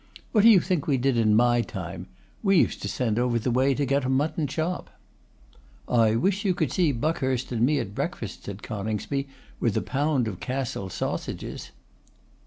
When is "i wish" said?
5.87-6.43